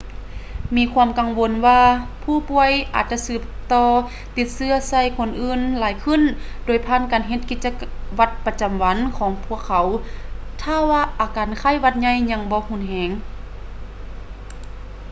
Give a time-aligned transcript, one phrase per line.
[0.75, 1.81] ມີຄວາມກັງວົນວ່າ
[2.23, 3.89] ຜູ້ປ່ວຍອາດຈະສືບຕໍ່
[4.35, 6.21] ຕິດເຊື້ອໃສ່ຄົນອື່ນຫຼາຍຂຶ້ນ
[6.65, 7.71] ໂດຍຜ່ານການເຮັດກິດຈະ
[8.19, 9.85] ວັດປະຈຳວັນຂອງພວກເຂົາ
[10.61, 13.11] ຖ້າວ່າອາການໄຂ້ຫວັດໃຫຍ່ຍັງບໍ່ຮຸນແຮງ